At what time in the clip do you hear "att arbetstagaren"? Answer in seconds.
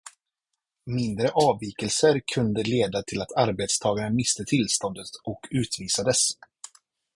3.21-4.15